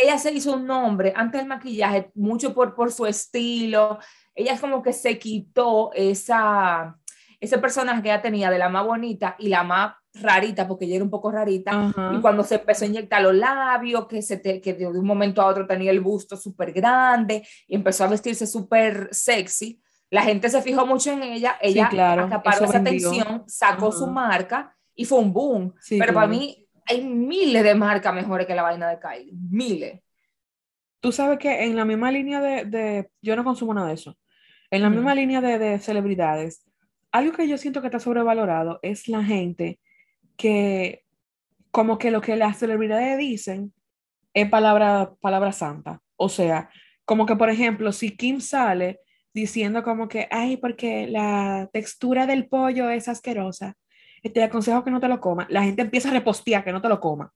[0.02, 3.98] ella se hizo un nombre antes del maquillaje, mucho por, por su estilo,
[4.34, 6.96] ella es como que se quitó esa,
[7.40, 10.96] ese personaje que ella tenía de la más bonita y la más rarita, porque ella
[10.96, 14.74] era un poco rarita, y cuando se empezó a inyectar los labios, que, se que
[14.74, 19.08] de un momento a otro tenía el busto súper grande y empezó a vestirse súper
[19.12, 24.76] sexy, la gente se fijó mucho en ella, ella acaparó esa atención, sacó su marca
[24.94, 25.72] y fue un boom.
[25.88, 30.00] Pero para mí hay miles de marcas mejores que la vaina de Kylie, miles.
[31.00, 34.18] Tú sabes que en la misma línea de, de yo no consumo nada de eso,
[34.70, 36.64] en la misma línea de, de, celebridades,
[37.10, 39.80] algo que yo siento que está sobrevalorado es la gente
[40.36, 41.02] que
[41.70, 43.72] como que lo que las celebridades dicen
[44.34, 46.00] es palabra, palabra santa.
[46.16, 46.70] O sea,
[47.04, 49.00] como que por ejemplo, si Kim sale
[49.32, 53.76] diciendo como que, ay, porque la textura del pollo es asquerosa,
[54.28, 56.88] te aconsejo que no te lo comas, la gente empieza a repostear que no te
[56.88, 57.32] lo coma.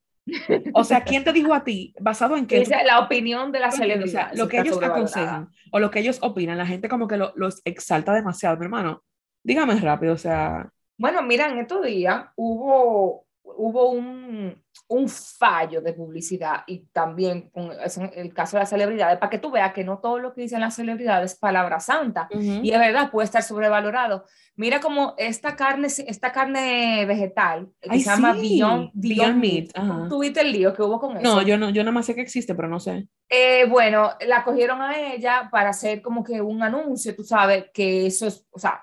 [0.73, 1.95] O sea, ¿quién te dijo a ti?
[2.01, 2.63] ¿Basado en qué?
[2.63, 4.07] Esa es la opinión de la celebridad.
[4.07, 7.17] O sea, lo que ellos aconsejan o lo que ellos opinan, la gente como que
[7.17, 9.03] lo, los exalta demasiado, mi hermano.
[9.43, 10.71] Dígame rápido, o sea.
[10.97, 13.24] Bueno, mira, en estos días hubo,
[13.57, 17.71] hubo un, un fallo de publicidad y también con
[18.15, 20.61] el caso de las celebridades, para que tú veas que no todo lo que dicen
[20.61, 24.25] las celebridades es palabra santa y es verdad, puede estar sobrevalorado.
[24.57, 29.73] Mira como esta carne, esta carne vegetal que se llama Beyond, Meat.
[30.09, 31.23] ¿Tuviste el lío que hubo con eso?
[31.23, 33.09] No, yo no, yo nada más sé que existe, pero no sé.
[33.29, 38.07] Eh, bueno, la cogieron a ella para hacer como que un anuncio, tú sabes, que
[38.07, 38.81] eso es, o sea,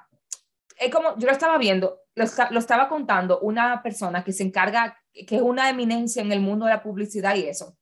[0.82, 4.98] es como, yo lo estaba viendo, lo, lo estaba contando una persona que se encarga
[5.14, 7.78] que es una eminencia en el mundo de la publicidad y eso.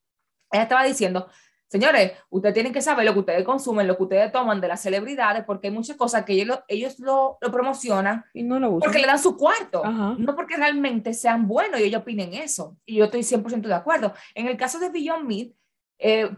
[0.51, 1.29] Ella estaba diciendo,
[1.67, 4.81] señores, ustedes tienen que saber lo que ustedes consumen, lo que ustedes toman de las
[4.81, 8.99] celebridades, porque hay muchas cosas que ellos lo, ellos lo, promocionan y no lo porque
[8.99, 12.77] le dan su cuarto, no porque realmente sean buenos y ellos opinen eso.
[12.85, 14.13] Y yo estoy 100% de acuerdo.
[14.33, 15.51] En el caso de Beyond Meat,
[15.99, 16.29] eh,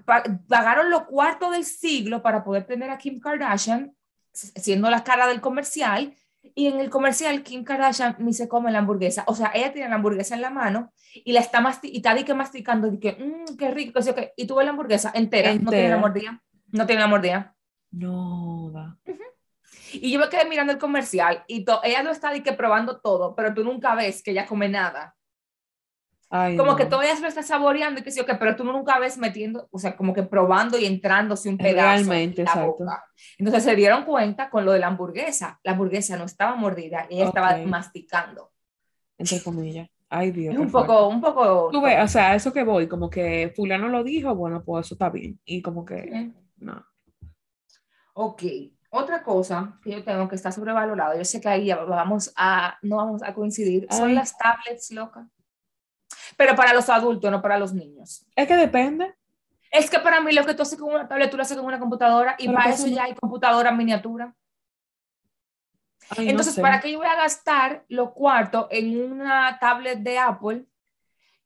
[0.47, 3.95] pagaron los cuartos del siglo para poder tener a Kim Kardashian
[4.33, 8.79] siendo la cara del comercial y en el comercial, Kim Kardashian ni se come la
[8.79, 9.23] hamburguesa.
[9.27, 12.33] O sea, ella tiene la hamburguesa en la mano y la está, y está que
[12.33, 13.99] masticando y que, mmm, qué rico,
[14.35, 16.43] y tú ves la hamburguesa entera, no tiene la mordida.
[16.71, 17.55] No tiene la mordida.
[17.91, 18.97] No, da.
[19.93, 23.53] Y yo me quedé mirando el comercial y ella lo está que probando todo, pero
[23.53, 25.15] tú nunca ves que ella come nada
[26.57, 29.17] como que todavía se lo está saboreando y que sí, okay, pero tú nunca ves
[29.17, 32.85] metiendo, o sea, como que probando y entrándose un pedazo Realmente, exacto.
[33.37, 35.59] Entonces se dieron cuenta con lo de la hamburguesa.
[35.63, 38.51] La hamburguesa no estaba mordida, ella estaba masticando.
[39.17, 39.89] Entre comillas.
[40.09, 40.53] Ay, Dios.
[40.53, 41.69] Es un poco, un poco.
[41.71, 44.95] Tú ves, o sea, eso que voy, como que fulano lo dijo, bueno, pues eso
[44.95, 45.39] está bien.
[45.45, 46.85] Y como que, no.
[48.13, 48.43] Ok.
[48.89, 52.97] Otra cosa que yo tengo que está sobrevalorado, yo sé que ahí vamos a, no
[52.97, 55.27] vamos a coincidir, son las tablets locas.
[56.37, 58.25] Pero para los adultos, no para los niños.
[58.35, 59.13] Es que depende.
[59.71, 61.65] Es que para mí lo que tú haces con una tablet, tú lo haces con
[61.65, 64.33] una computadora y para eso ya hay computadora miniatura.
[66.17, 70.65] Entonces, ¿para qué yo voy a gastar los cuartos en una tablet de Apple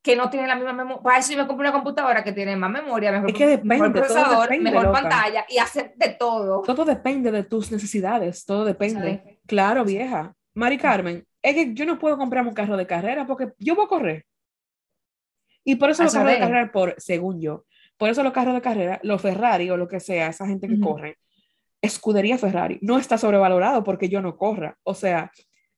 [0.05, 1.01] que no tiene la misma memoria.
[1.01, 3.75] Para eso yo me compré una computadora que tiene más memoria, mejor, Es que depende,
[3.75, 5.01] mejor procesador, depende, mejor loca.
[5.01, 6.61] pantalla y hace de todo.
[6.61, 9.39] Todo depende de tus necesidades, todo depende.
[9.47, 10.35] Claro, vieja.
[10.53, 13.85] Mari Carmen, es que yo no puedo comprarme un carro de carrera porque yo voy
[13.85, 14.25] a correr.
[15.65, 16.47] Y por eso A los carros de saber.
[16.53, 17.65] carrera, por, según yo,
[17.97, 20.75] por eso los carros de carrera, los Ferrari o lo que sea, esa gente que
[20.75, 20.83] Ujú.
[20.93, 21.17] corre,
[21.81, 24.77] escudería Ferrari, no está sobrevalorado porque yo no corra.
[24.83, 25.31] O sea,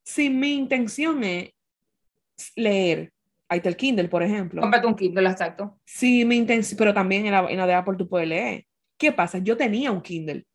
[0.03, 1.53] si mi intención es
[2.55, 3.11] leer,
[3.49, 4.61] ahí está el Kindle, por ejemplo.
[4.61, 5.79] Cómprate un Kindle, exacto.
[5.85, 8.65] Si mi intención, pero también en la, en la de Apple tú puedes leer.
[8.97, 9.37] ¿Qué pasa?
[9.37, 10.45] Yo tenía un Kindle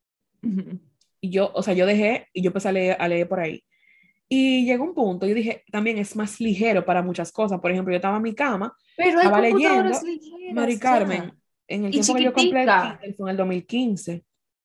[0.42, 0.78] Ujú.
[1.20, 3.62] y yo, o sea, yo dejé y yo empecé a leer, a leer por ahí.
[4.34, 7.60] Y llegó un punto, yo dije, también es más ligero para muchas cosas.
[7.60, 10.02] Por ejemplo, yo estaba en mi cama, Pero Estaba leyendo, ligeras,
[10.54, 10.78] Mari.
[10.78, 11.34] Carmen,
[11.68, 12.70] en el tiempo que yo compré el.
[12.70, 14.24] Kindle fue en el 2015.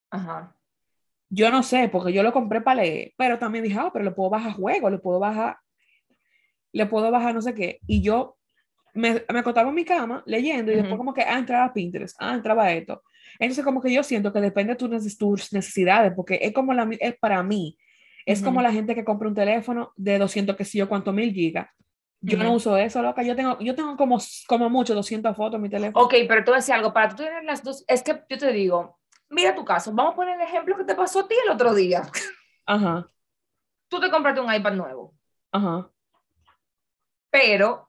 [0.10, 0.56] Ajá.
[1.30, 4.12] Yo no sé, porque yo lo compré para leer, pero también dije, ah, pero le
[4.12, 5.58] puedo bajar juego, le puedo bajar,
[6.72, 7.82] le puedo bajar no sé qué.
[7.86, 8.38] Y yo
[8.94, 11.00] me, me acostaba en mi cama leyendo y después Ujú.
[11.00, 13.04] como que, ah, entraba Pinterest, ah, entraba esto.
[13.38, 16.90] Entonces como que yo siento que depende de tus, tus necesidades, porque es como la,
[17.02, 17.78] es para mí,
[18.28, 21.34] es como la gente que compra un teléfono de 200, que sé yo, cuánto mil
[21.34, 21.70] gigas.
[22.22, 22.56] Yo no Ujú.
[22.58, 23.24] uso eso, loca.
[23.24, 26.06] Yo tengo, yo tengo como, como mucho 200 fotos en mi teléfono.
[26.06, 29.00] Ok, pero tú decías algo, para tú tener las dos, es que yo te digo,
[29.30, 31.74] mira tu caso, vamos a poner el ejemplo que te pasó a ti el otro
[31.74, 32.04] día.
[32.66, 33.08] Ajá,
[33.90, 35.14] Tú te compraste un iPad nuevo,
[35.52, 35.92] ajá.
[37.30, 37.87] pero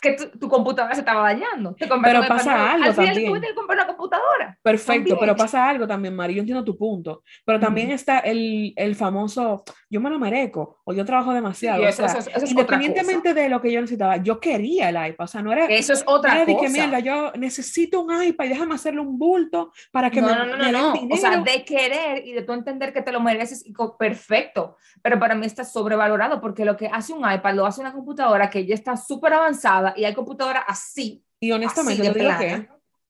[0.00, 1.74] que tu, tu computadora se estaba dañando.
[1.74, 3.28] Te Pero pasa algo Al final también.
[3.28, 4.58] tuviste que comprar una computadora.
[4.62, 6.34] Perfecto, pero pasa algo también, Mari.
[6.34, 7.22] Yo entiendo tu punto.
[7.44, 11.78] Pero también está el, el famoso, yo me lo merezco, o yo trabajo demasiado.
[11.80, 14.88] Sí, o eso- sea, eso- eso es independientemente de lo que yo necesitaba, yo quería
[14.88, 15.24] el iPad.
[15.24, 16.66] O sea, no era, Eso es otra era de cosa.
[16.66, 20.34] que mierda, yo necesito un iPad y déjame hacerle un bulto para que no, me,
[20.34, 21.14] no, no, me no, den no.
[21.14, 24.76] O sea, de querer y de tú entender que te lo mereces y perfecto.
[25.02, 28.50] Pero para mí está sobrevalorado porque lo que hace un iPad lo hace una computadora
[28.50, 32.08] que ya está súper avanzada y hay computadoras así, Y honestamente,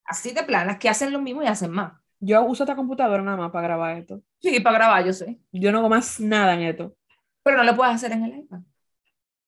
[0.05, 1.93] así que de planas que hacen lo mismo y hacen más.
[2.19, 4.23] yo uso esta computadora nada más para grabar esto.
[4.41, 5.39] Sí, para grabar, yo sé.
[5.53, 6.95] Yo no hago más nada en esto.
[7.43, 8.61] Pero no lo puedes hacer en el iPad.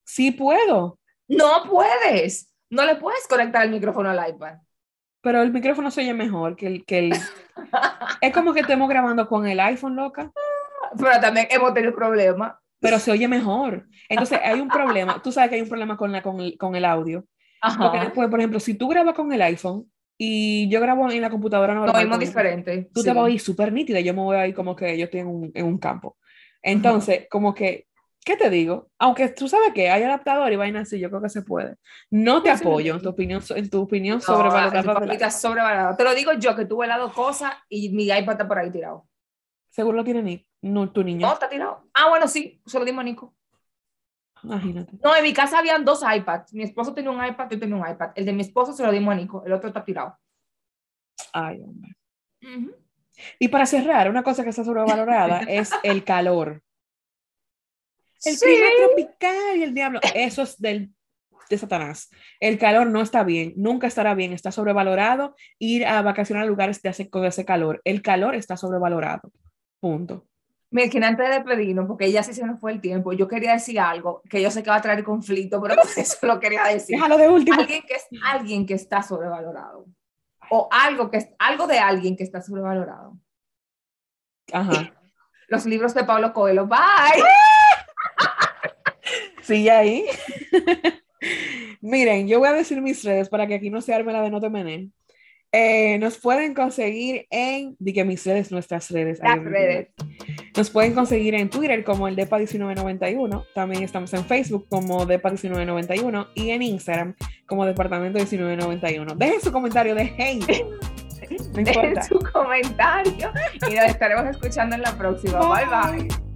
[0.05, 2.53] Sí puedo, No puedes.
[2.71, 4.57] No le puedes conectar el micrófono al iPad.
[5.21, 6.85] pero el micrófono se oye mejor que el...
[6.85, 7.12] Que el...
[8.21, 10.33] es como que estemos grabando con el iPhone, loca.
[10.99, 12.55] Pero también hemos tenido problemas.
[12.83, 13.87] Pero se oye mejor.
[14.11, 16.75] Entonces hay un problema, tú sabes que hay un problema con, la, con, el, con
[16.77, 17.25] el audio.
[17.79, 18.05] Porque Ajá.
[18.07, 21.75] después, por ejemplo, si tú grabas con el iPhone y yo grabo en la computadora
[21.75, 22.90] normal, oímos con- diferente.
[22.92, 23.07] tú sí.
[23.07, 25.21] te vas a oír súper nítida, yo me voy a oír como que yo estoy
[25.21, 26.16] en un, en un campo.
[26.62, 27.87] Entonces, como que,
[28.25, 28.90] ¿qué te digo?
[28.99, 31.77] Aunque tú sabes que hay adaptador y vaina así, yo creo que se puede.
[32.11, 32.99] No te Sí, apoyo sí.
[32.99, 34.55] en tu opinión, en tu opinión No, sobre es.
[35.97, 39.07] Te lo digo yo, que tuve dos cosas y mi iPad está por ahí tirado.
[39.71, 41.27] Seguro lo tiene ni, no, tu niña.
[41.27, 41.88] No, está tirado.
[41.94, 43.35] Ah, bueno, sí, se lo dimos a Nico.
[44.42, 44.92] Imagínate.
[45.03, 46.53] No, en mi casa habían dos iPads.
[46.55, 48.11] Mi esposo tenía un iPad, yo tenía un iPad.
[48.16, 50.16] El de mi esposo se lo dimos a Nico, el otro está tirado.
[51.33, 51.96] Ay, hombre.
[53.38, 56.62] Y para cerrar, una cosa que está sobrevalorada es el calor.
[58.25, 58.44] El Sí.
[58.46, 60.92] clima tropical y el diablo, eso es del,
[61.51, 62.11] de Satanás.
[62.40, 65.35] El calor no está bien, nunca estará bien, está sobrevalorado.
[65.59, 69.33] Ir a vacacionar a lugares de hace, con ese calor, el calor está sobrevalorado.
[69.81, 70.27] Punto.
[70.73, 73.79] Que antes de despedirnos, porque ya sí se nos fue el tiempo, yo quería decir
[73.79, 76.97] algo que yo sé que va a traer conflicto, pero por eso lo quería decir.
[76.97, 77.61] Déjalo de último.
[77.61, 79.87] Alguien que, es, alguien que está sobrevalorado.
[80.51, 83.19] O algo, que algo de alguien que está sobrevalorado.
[84.53, 84.95] Ajá.
[85.49, 86.67] Los libros de Pablo Coelho.
[86.67, 86.79] Bye.
[89.43, 90.07] Sí, ahí.
[91.81, 94.31] Miren, yo voy a decir mis redes para que aquí no se arme la de
[94.31, 94.93] no te menen.
[95.51, 99.19] Eh, nos pueden conseguir en, di que mis redes, nuestras redes.
[99.23, 99.89] Las redes.
[100.57, 103.47] Nos pueden conseguir en Twitter como el DEPA1991.
[103.55, 107.15] También estamos en Facebook como DEPA1991 y en Instagram
[107.47, 109.15] como Departamento 1991.
[109.15, 110.65] Dejen su comentario de hate.
[111.55, 111.81] No importa.
[111.81, 113.33] Dejen su comentario
[113.69, 115.38] y nos estaremos escuchando en la próxima.
[115.38, 116.32] Bye bye.